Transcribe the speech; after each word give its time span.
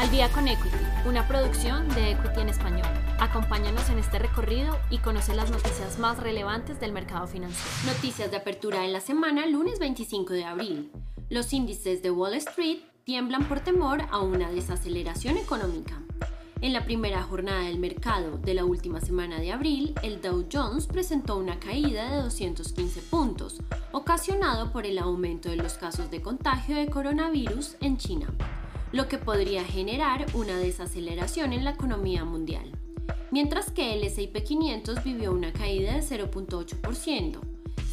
Al 0.00 0.10
día 0.10 0.30
con 0.30 0.48
Equity, 0.48 0.78
una 1.06 1.28
producción 1.28 1.86
de 1.90 2.12
Equity 2.12 2.40
en 2.40 2.48
español. 2.48 2.88
Acompáñanos 3.18 3.90
en 3.90 3.98
este 3.98 4.18
recorrido 4.18 4.78
y 4.88 4.96
conoce 4.96 5.34
las 5.34 5.50
noticias 5.50 5.98
más 5.98 6.18
relevantes 6.18 6.80
del 6.80 6.92
mercado 6.92 7.26
financiero. 7.26 7.70
Noticias 7.84 8.30
de 8.30 8.38
apertura 8.38 8.86
en 8.86 8.94
la 8.94 9.00
semana, 9.00 9.46
lunes 9.46 9.78
25 9.78 10.32
de 10.32 10.44
abril. 10.44 10.90
Los 11.28 11.52
índices 11.52 12.02
de 12.02 12.10
Wall 12.10 12.32
Street 12.32 12.78
tiemblan 13.04 13.46
por 13.46 13.60
temor 13.60 14.00
a 14.10 14.20
una 14.20 14.50
desaceleración 14.50 15.36
económica. 15.36 16.00
En 16.62 16.72
la 16.72 16.86
primera 16.86 17.22
jornada 17.22 17.64
del 17.64 17.78
mercado 17.78 18.38
de 18.38 18.54
la 18.54 18.64
última 18.64 19.02
semana 19.02 19.38
de 19.38 19.52
abril, 19.52 19.94
el 20.02 20.22
Dow 20.22 20.46
Jones 20.50 20.86
presentó 20.86 21.36
una 21.36 21.60
caída 21.60 22.10
de 22.10 22.22
215 22.22 23.02
puntos, 23.02 23.60
ocasionado 23.92 24.72
por 24.72 24.86
el 24.86 24.98
aumento 24.98 25.50
de 25.50 25.56
los 25.56 25.74
casos 25.74 26.10
de 26.10 26.22
contagio 26.22 26.76
de 26.76 26.88
coronavirus 26.88 27.76
en 27.82 27.98
China, 27.98 28.28
lo 28.92 29.08
que 29.08 29.18
podría 29.18 29.64
generar 29.64 30.26
una 30.34 30.58
desaceleración 30.58 31.52
en 31.52 31.64
la 31.64 31.70
economía 31.70 32.24
mundial. 32.24 32.70
Mientras 33.30 33.70
que 33.70 33.94
el 33.94 34.04
S&P 34.04 34.42
500 34.42 35.04
vivió 35.04 35.32
una 35.32 35.52
caída 35.52 35.94
de 35.94 36.02
0.8%, 36.02 37.40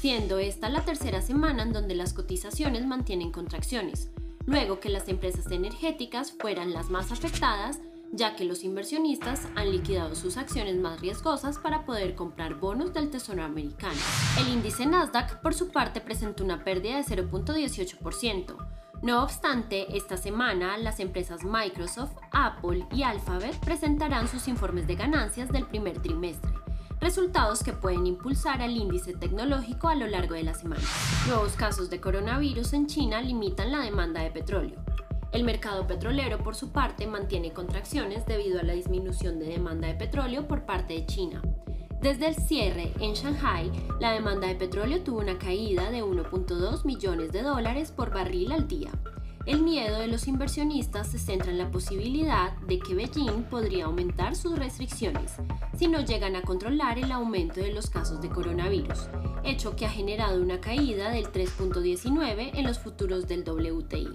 siendo 0.00 0.38
esta 0.38 0.68
la 0.68 0.84
tercera 0.84 1.20
semana 1.20 1.62
en 1.62 1.72
donde 1.72 1.94
las 1.94 2.12
cotizaciones 2.12 2.86
mantienen 2.86 3.32
contracciones, 3.32 4.10
luego 4.46 4.80
que 4.80 4.88
las 4.88 5.08
empresas 5.08 5.50
energéticas 5.50 6.32
fueran 6.32 6.72
las 6.72 6.90
más 6.90 7.12
afectadas 7.12 7.80
ya 8.12 8.36
que 8.36 8.44
los 8.44 8.64
inversionistas 8.64 9.46
han 9.54 9.70
liquidado 9.70 10.14
sus 10.14 10.36
acciones 10.36 10.76
más 10.76 11.00
riesgosas 11.00 11.58
para 11.58 11.84
poder 11.84 12.14
comprar 12.14 12.54
bonos 12.54 12.92
del 12.92 13.10
Tesoro 13.10 13.42
americano. 13.42 13.98
El 14.38 14.48
índice 14.48 14.86
Nasdaq, 14.86 15.40
por 15.42 15.54
su 15.54 15.68
parte, 15.68 16.00
presentó 16.00 16.44
una 16.44 16.64
pérdida 16.64 16.96
de 16.96 17.04
0.18%. 17.04 18.75
No 19.06 19.22
obstante, 19.22 19.96
esta 19.96 20.16
semana 20.16 20.76
las 20.78 20.98
empresas 20.98 21.44
Microsoft, 21.44 22.16
Apple 22.32 22.88
y 22.90 23.04
Alphabet 23.04 23.54
presentarán 23.60 24.26
sus 24.26 24.48
informes 24.48 24.88
de 24.88 24.96
ganancias 24.96 25.48
del 25.48 25.64
primer 25.64 26.02
trimestre, 26.02 26.50
resultados 26.98 27.62
que 27.62 27.72
pueden 27.72 28.04
impulsar 28.08 28.62
al 28.62 28.76
índice 28.76 29.14
tecnológico 29.14 29.86
a 29.86 29.94
lo 29.94 30.08
largo 30.08 30.34
de 30.34 30.42
la 30.42 30.54
semana. 30.54 30.82
Nuevos 31.28 31.52
casos 31.52 31.88
de 31.88 32.00
coronavirus 32.00 32.72
en 32.72 32.88
China 32.88 33.20
limitan 33.20 33.70
la 33.70 33.78
demanda 33.78 34.22
de 34.22 34.32
petróleo. 34.32 34.80
El 35.30 35.44
mercado 35.44 35.86
petrolero, 35.86 36.38
por 36.38 36.56
su 36.56 36.72
parte, 36.72 37.06
mantiene 37.06 37.52
contracciones 37.52 38.26
debido 38.26 38.58
a 38.58 38.64
la 38.64 38.72
disminución 38.72 39.38
de 39.38 39.46
demanda 39.46 39.86
de 39.86 39.94
petróleo 39.94 40.48
por 40.48 40.66
parte 40.66 40.94
de 40.94 41.06
China. 41.06 41.42
Desde 42.06 42.28
el 42.28 42.36
cierre 42.36 42.92
en 43.00 43.14
Shanghai, 43.14 43.68
la 43.98 44.12
demanda 44.12 44.46
de 44.46 44.54
petróleo 44.54 45.02
tuvo 45.02 45.18
una 45.18 45.36
caída 45.40 45.90
de 45.90 46.04
1.2 46.04 46.84
millones 46.84 47.32
de 47.32 47.42
dólares 47.42 47.90
por 47.90 48.14
barril 48.14 48.52
al 48.52 48.68
día. 48.68 48.92
El 49.46 49.62
miedo 49.62 50.00
de 50.00 50.08
los 50.08 50.26
inversionistas 50.26 51.06
se 51.06 51.18
centra 51.18 51.50
en 51.50 51.58
la 51.58 51.70
posibilidad 51.70 52.52
de 52.66 52.80
que 52.80 52.94
Beijing 52.94 53.44
podría 53.44 53.84
aumentar 53.84 54.34
sus 54.34 54.58
restricciones 54.58 55.34
si 55.78 55.86
no 55.86 56.00
llegan 56.00 56.34
a 56.34 56.42
controlar 56.42 56.98
el 56.98 57.12
aumento 57.12 57.60
de 57.60 57.72
los 57.72 57.88
casos 57.88 58.20
de 58.20 58.28
coronavirus, 58.28 59.08
hecho 59.44 59.76
que 59.76 59.86
ha 59.86 59.90
generado 59.90 60.42
una 60.42 60.60
caída 60.60 61.10
del 61.10 61.26
3.19 61.26 62.50
en 62.54 62.66
los 62.66 62.80
futuros 62.80 63.28
del 63.28 63.48
WTI 63.48 64.08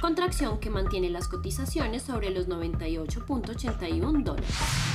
contracción 0.00 0.58
que 0.58 0.70
mantiene 0.70 1.10
las 1.10 1.28
cotizaciones 1.28 2.02
sobre 2.02 2.30
los 2.30 2.48
98.81 2.48 4.22
dólares, 4.22 4.50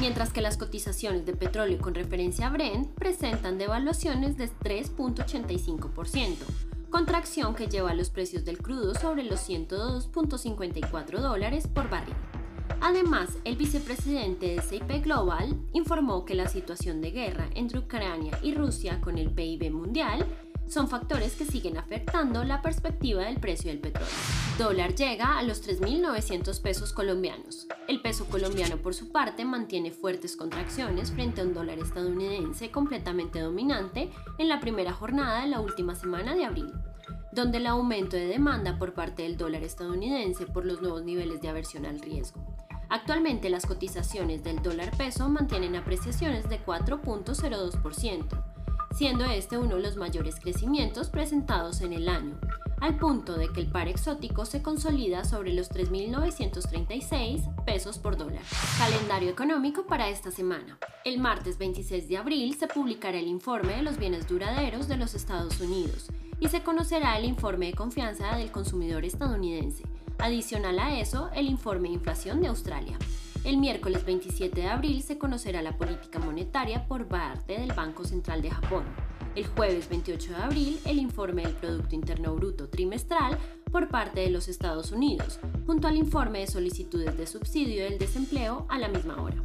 mientras 0.00 0.32
que 0.32 0.40
las 0.40 0.56
cotizaciones 0.56 1.26
de 1.26 1.34
petróleo 1.34 1.78
con 1.78 1.94
referencia 1.94 2.46
a 2.46 2.50
Brent 2.50 2.88
presentan 2.94 3.58
devaluaciones 3.58 4.36
de 4.36 4.48
3.85%, 4.48 6.36
contracción 6.94 7.56
que 7.56 7.66
lleva 7.66 7.90
a 7.90 7.94
los 7.94 8.08
precios 8.08 8.44
del 8.44 8.58
crudo 8.58 8.94
sobre 8.94 9.24
los 9.24 9.50
102.54 9.50 11.18
dólares 11.18 11.66
por 11.66 11.90
barril. 11.90 12.14
Además, 12.80 13.30
el 13.42 13.56
vicepresidente 13.56 14.54
de 14.54 14.62
CIP 14.62 15.02
Global 15.02 15.58
informó 15.72 16.24
que 16.24 16.36
la 16.36 16.46
situación 16.46 17.00
de 17.00 17.10
guerra 17.10 17.48
entre 17.56 17.80
Ucrania 17.80 18.38
y 18.44 18.54
Rusia 18.54 19.00
con 19.00 19.18
el 19.18 19.32
PIB 19.32 19.72
mundial 19.72 20.24
son 20.68 20.88
factores 20.88 21.34
que 21.34 21.44
siguen 21.44 21.76
afectando 21.76 22.44
la 22.44 22.62
perspectiva 22.62 23.22
del 23.22 23.38
precio 23.38 23.70
del 23.70 23.80
petróleo. 23.80 24.08
Dólar 24.58 24.94
llega 24.94 25.38
a 25.38 25.42
los 25.42 25.66
3.900 25.66 26.60
pesos 26.62 26.92
colombianos. 26.92 27.66
El 27.88 28.00
peso 28.00 28.26
colombiano, 28.26 28.78
por 28.78 28.94
su 28.94 29.12
parte, 29.12 29.44
mantiene 29.44 29.90
fuertes 29.90 30.36
contracciones 30.36 31.12
frente 31.12 31.40
a 31.40 31.44
un 31.44 31.54
dólar 31.54 31.78
estadounidense 31.78 32.70
completamente 32.70 33.40
dominante 33.40 34.10
en 34.38 34.48
la 34.48 34.60
primera 34.60 34.92
jornada 34.92 35.42
de 35.42 35.48
la 35.48 35.60
última 35.60 35.94
semana 35.94 36.34
de 36.34 36.44
abril 36.44 36.72
donde 37.34 37.58
el 37.58 37.66
aumento 37.66 38.16
de 38.16 38.26
demanda 38.26 38.78
por 38.78 38.94
parte 38.94 39.22
del 39.22 39.36
dólar 39.36 39.64
estadounidense 39.64 40.46
por 40.46 40.64
los 40.64 40.80
nuevos 40.80 41.02
niveles 41.02 41.40
de 41.40 41.48
aversión 41.48 41.84
al 41.84 42.00
riesgo. 42.00 42.40
Actualmente 42.88 43.50
las 43.50 43.66
cotizaciones 43.66 44.44
del 44.44 44.62
dólar 44.62 44.96
peso 44.96 45.28
mantienen 45.28 45.74
apreciaciones 45.74 46.48
de 46.48 46.64
4.02%, 46.64 48.53
siendo 48.94 49.24
este 49.24 49.58
uno 49.58 49.76
de 49.76 49.82
los 49.82 49.96
mayores 49.96 50.36
crecimientos 50.40 51.10
presentados 51.10 51.80
en 51.80 51.92
el 51.92 52.08
año, 52.08 52.38
al 52.80 52.96
punto 52.96 53.36
de 53.36 53.48
que 53.48 53.60
el 53.60 53.66
par 53.66 53.88
exótico 53.88 54.44
se 54.44 54.62
consolida 54.62 55.24
sobre 55.24 55.52
los 55.52 55.70
3.936 55.70 57.64
pesos 57.64 57.98
por 57.98 58.16
dólar. 58.16 58.42
Calendario 58.78 59.30
económico 59.30 59.86
para 59.86 60.08
esta 60.08 60.30
semana. 60.30 60.78
El 61.04 61.18
martes 61.18 61.58
26 61.58 62.08
de 62.08 62.18
abril 62.18 62.54
se 62.54 62.68
publicará 62.68 63.18
el 63.18 63.26
informe 63.26 63.76
de 63.76 63.82
los 63.82 63.98
bienes 63.98 64.28
duraderos 64.28 64.86
de 64.86 64.96
los 64.96 65.14
Estados 65.14 65.60
Unidos 65.60 66.08
y 66.38 66.48
se 66.48 66.62
conocerá 66.62 67.18
el 67.18 67.24
informe 67.24 67.66
de 67.66 67.74
confianza 67.74 68.36
del 68.36 68.52
consumidor 68.52 69.04
estadounidense. 69.04 69.84
Adicional 70.18 70.78
a 70.78 71.00
eso, 71.00 71.30
el 71.34 71.46
informe 71.46 71.88
de 71.88 71.94
inflación 71.94 72.40
de 72.40 72.48
Australia. 72.48 72.98
El 73.44 73.58
miércoles 73.58 74.06
27 74.06 74.58
de 74.58 74.68
abril 74.68 75.02
se 75.02 75.18
conocerá 75.18 75.60
la 75.60 75.76
política 75.76 76.18
monetaria 76.18 76.88
por 76.88 77.06
parte 77.06 77.60
del 77.60 77.74
Banco 77.74 78.06
Central 78.06 78.40
de 78.40 78.50
Japón. 78.50 78.84
El 79.36 79.46
jueves 79.46 79.86
28 79.90 80.30
de 80.30 80.36
abril, 80.36 80.80
el 80.86 80.98
informe 80.98 81.42
del 81.42 81.52
Producto 81.52 81.94
Interno 81.94 82.34
Bruto 82.34 82.70
trimestral 82.70 83.38
por 83.70 83.88
parte 83.88 84.22
de 84.22 84.30
los 84.30 84.48
Estados 84.48 84.92
Unidos, 84.92 85.40
junto 85.66 85.88
al 85.88 85.98
informe 85.98 86.38
de 86.38 86.46
solicitudes 86.46 87.18
de 87.18 87.26
subsidio 87.26 87.84
del 87.84 87.98
desempleo 87.98 88.64
a 88.70 88.78
la 88.78 88.88
misma 88.88 89.22
hora. 89.22 89.36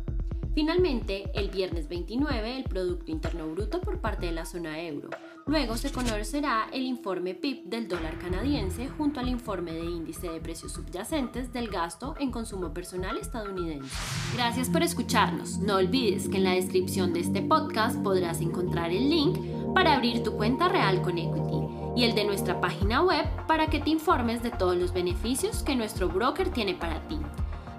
Finalmente, 0.60 1.32
el 1.36 1.50
viernes 1.50 1.88
29, 1.88 2.58
el 2.58 2.66
Producto 2.66 3.10
Interno 3.10 3.48
Bruto 3.48 3.80
por 3.80 4.02
parte 4.02 4.26
de 4.26 4.34
la 4.34 4.44
zona 4.44 4.82
euro. 4.82 5.10
Luego 5.48 5.78
se 5.78 5.90
conocerá 5.90 6.68
el 6.74 6.82
informe 6.82 7.34
PIB 7.34 7.64
del 7.64 7.88
dólar 7.88 8.20
canadiense 8.20 8.90
junto 8.90 9.22
al 9.22 9.30
informe 9.30 9.72
de 9.72 9.86
índice 9.86 10.30
de 10.30 10.42
precios 10.42 10.74
subyacentes 10.74 11.54
del 11.54 11.70
gasto 11.70 12.14
en 12.20 12.30
consumo 12.30 12.74
personal 12.74 13.18
estadounidense. 13.18 13.90
Gracias 14.36 14.68
por 14.70 14.84
escucharnos. 14.84 15.60
No 15.60 15.78
olvides 15.78 16.28
que 16.28 16.36
en 16.36 16.44
la 16.44 16.56
descripción 16.56 17.14
de 17.14 17.22
este 17.22 17.42
podcast 17.42 17.98
podrás 18.04 18.42
encontrar 18.42 18.92
el 18.92 19.10
link 19.10 19.40
para 19.74 19.94
abrir 19.94 20.24
tu 20.24 20.34
cuenta 20.34 20.68
real 20.68 21.02
con 21.02 21.18
Equity 21.18 21.70
y 21.96 22.04
el 22.04 22.16
de 22.16 22.26
nuestra 22.26 22.60
página 22.60 23.02
web 23.02 23.26
para 23.48 23.68
que 23.68 23.80
te 23.80 23.92
informes 23.92 24.44
de 24.44 24.52
todos 24.52 24.76
los 24.76 24.92
beneficios 24.92 25.64
que 25.64 25.78
nuestro 25.78 26.10
broker 26.10 26.50
tiene 26.50 26.74
para 26.74 27.08
ti. 27.08 27.18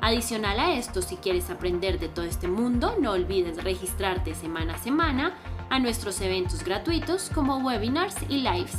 Adicional 0.03 0.59
a 0.59 0.73
esto, 0.75 1.03
si 1.03 1.17
quieres 1.17 1.51
aprender 1.51 1.99
de 1.99 2.09
todo 2.09 2.25
este 2.25 2.49
mundo, 2.49 2.95
no 2.99 3.13
olvides 3.13 3.63
registrarte 3.63 4.35
semana 4.35 4.75
a 4.75 4.79
semana 4.79 5.35
a 5.69 5.79
nuestros 5.79 6.21
eventos 6.23 6.65
gratuitos 6.65 7.31
como 7.35 7.59
webinars 7.59 8.17
y 8.31 8.39
lives. 8.39 8.79